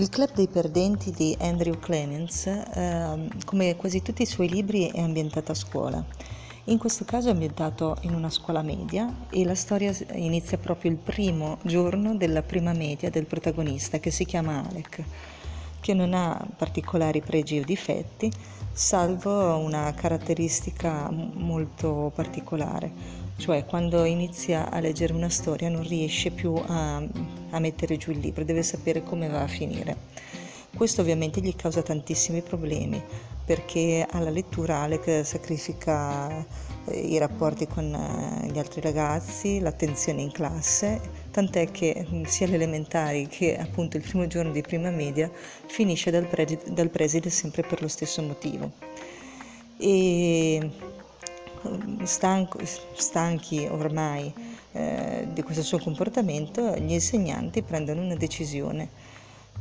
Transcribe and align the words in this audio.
Il 0.00 0.08
Club 0.08 0.32
dei 0.32 0.48
Perdenti 0.48 1.10
di 1.10 1.36
Andrew 1.40 1.78
Clements, 1.78 2.46
eh, 2.46 3.28
come 3.44 3.76
quasi 3.76 4.00
tutti 4.00 4.22
i 4.22 4.26
suoi 4.26 4.48
libri, 4.48 4.88
è 4.88 5.00
ambientato 5.00 5.52
a 5.52 5.54
scuola. 5.54 6.02
In 6.64 6.78
questo 6.78 7.04
caso 7.04 7.28
è 7.28 7.32
ambientato 7.32 7.98
in 8.00 8.14
una 8.14 8.30
scuola 8.30 8.62
media 8.62 9.26
e 9.28 9.44
la 9.44 9.54
storia 9.54 9.94
inizia 10.14 10.56
proprio 10.56 10.90
il 10.90 10.96
primo 10.96 11.58
giorno 11.64 12.16
della 12.16 12.40
prima 12.40 12.72
media 12.72 13.10
del 13.10 13.26
protagonista 13.26 13.98
che 13.98 14.10
si 14.10 14.24
chiama 14.24 14.66
Alec, 14.66 15.04
che 15.80 15.94
non 15.94 16.14
ha 16.14 16.46
particolari 16.56 17.20
pregi 17.20 17.58
o 17.58 17.64
difetti, 17.64 18.30
salvo 18.72 19.56
una 19.56 19.92
caratteristica 19.94 21.10
molto 21.10 22.12
particolare, 22.14 22.92
cioè 23.36 23.64
quando 23.64 24.04
inizia 24.04 24.70
a 24.70 24.78
leggere 24.80 25.12
una 25.12 25.28
storia 25.28 25.68
non 25.68 25.86
riesce 25.86 26.30
più 26.30 26.54
a, 26.54 27.02
a 27.50 27.58
mettere 27.58 27.96
giù 27.96 28.10
il 28.10 28.18
libro, 28.18 28.44
deve 28.44 28.62
sapere 28.62 29.02
come 29.02 29.28
va 29.28 29.42
a 29.42 29.48
finire. 29.48 29.96
Questo 30.76 31.00
ovviamente 31.00 31.40
gli 31.40 31.54
causa 31.56 31.82
tantissimi 31.82 32.42
problemi 32.42 33.02
perché 33.44 34.06
alla 34.08 34.30
lettura 34.30 34.82
Alec 34.82 35.26
sacrifica 35.26 36.46
eh, 36.84 36.98
i 36.98 37.18
rapporti 37.18 37.66
con 37.66 37.92
eh, 37.92 38.46
gli 38.46 38.58
altri 38.58 38.80
ragazzi, 38.80 39.58
l'attenzione 39.58 40.22
in 40.22 40.30
classe, 40.30 41.00
tant'è 41.30 41.70
che 41.70 42.06
mm, 42.08 42.24
sia 42.24 42.46
le 42.46 42.56
elementari 42.56 43.26
che 43.26 43.56
appunto 43.58 43.96
il 43.96 44.02
primo 44.02 44.26
giorno 44.26 44.52
di 44.52 44.62
prima 44.62 44.90
media 44.90 45.30
finisce 45.66 46.10
dal, 46.10 46.26
pre- 46.26 46.60
dal 46.66 46.88
preside 46.88 47.30
sempre 47.30 47.62
per 47.62 47.80
lo 47.80 47.88
stesso 47.88 48.22
motivo. 48.22 48.72
E 49.78 50.70
mm, 51.66 52.02
stanco, 52.02 52.58
stanchi 52.64 53.66
ormai 53.70 54.32
eh, 54.72 55.28
di 55.32 55.42
questo 55.42 55.62
suo 55.62 55.78
comportamento, 55.78 56.76
gli 56.76 56.92
insegnanti 56.92 57.62
prendono 57.62 58.02
una 58.02 58.16
decisione. 58.16 58.88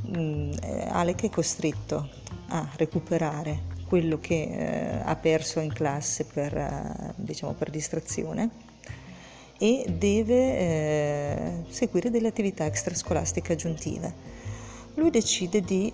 Mm, 0.08 0.52
eh, 0.62 0.88
Alec 0.90 1.24
è 1.24 1.30
costretto 1.30 2.10
a 2.48 2.68
recuperare 2.78 3.78
quello 3.88 4.20
che 4.20 4.44
eh, 4.44 5.02
ha 5.04 5.16
perso 5.16 5.60
in 5.60 5.74
classe 5.74 6.26
per, 6.26 6.56
eh, 6.56 7.14
diciamo, 7.16 7.54
per 7.54 7.70
distrazione 7.70 8.69
e 9.60 9.86
deve 9.96 10.58
eh, 10.58 11.52
seguire 11.68 12.10
delle 12.10 12.30
attività 12.30 12.66
extrascolastiche 12.66 13.54
aggiuntive. 13.54 14.38
Lui 14.96 15.12
decide 15.12 15.62
di 15.62 15.94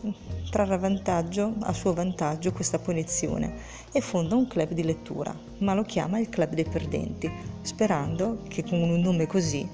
trarre 0.49 0.77
vantaggio, 0.77 1.53
a 1.59 1.73
suo 1.73 1.93
vantaggio 1.93 2.53
questa 2.53 2.79
punizione 2.79 3.53
e 3.91 3.99
fonda 4.01 4.35
un 4.35 4.47
club 4.47 4.71
di 4.71 4.83
lettura, 4.83 5.35
ma 5.59 5.73
lo 5.73 5.83
chiama 5.83 6.19
il 6.19 6.29
Club 6.29 6.53
dei 6.53 6.63
Perdenti, 6.63 7.29
sperando 7.61 8.43
che 8.47 8.63
con 8.63 8.81
un 8.81 8.99
nome 9.01 9.27
così 9.27 9.67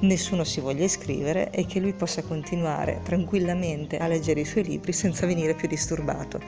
nessuno 0.00 0.44
si 0.44 0.60
voglia 0.60 0.84
iscrivere 0.84 1.50
e 1.50 1.66
che 1.66 1.80
lui 1.80 1.92
possa 1.92 2.22
continuare 2.22 3.00
tranquillamente 3.02 3.98
a 3.98 4.06
leggere 4.06 4.40
i 4.40 4.44
suoi 4.44 4.64
libri 4.64 4.92
senza 4.92 5.26
venire 5.26 5.54
più 5.54 5.68
disturbato. 5.68 6.40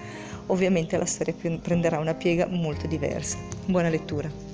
Ovviamente 0.46 0.96
la 0.96 1.06
storia 1.06 1.34
prenderà 1.60 1.98
una 1.98 2.14
piega 2.14 2.46
molto 2.46 2.86
diversa. 2.86 3.38
Buona 3.66 3.88
lettura. 3.88 4.49